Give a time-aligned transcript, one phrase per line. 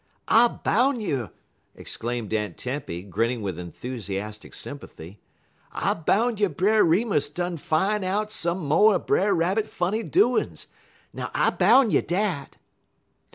[0.27, 1.29] "I boun' you,"
[1.75, 5.19] exclaimed Aunt Tempy, grinning with enthusiastic sympathy,
[5.71, 10.69] "I boun' you Brer Remus done fine out some mo' er Brer Rabbit funny doin's;
[11.13, 12.57] now I boun' you dat."